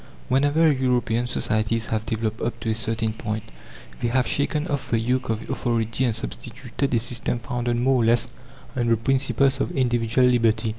[0.29, 3.43] Whenever European societies have developed up to a certain point,
[3.99, 8.05] they have shaken off the yoke of authority and substituted a system founded more or
[8.05, 8.27] less
[8.75, 10.69] on the principles of individual liberty.